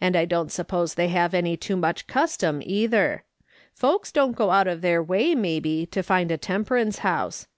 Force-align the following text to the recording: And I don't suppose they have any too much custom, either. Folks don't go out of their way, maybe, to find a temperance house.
And 0.00 0.14
I 0.14 0.24
don't 0.24 0.52
suppose 0.52 0.94
they 0.94 1.08
have 1.08 1.34
any 1.34 1.56
too 1.56 1.74
much 1.74 2.06
custom, 2.06 2.62
either. 2.64 3.24
Folks 3.74 4.12
don't 4.12 4.36
go 4.36 4.52
out 4.52 4.68
of 4.68 4.82
their 4.82 5.02
way, 5.02 5.34
maybe, 5.34 5.84
to 5.86 6.00
find 6.04 6.30
a 6.30 6.36
temperance 6.38 6.98
house. 7.00 7.48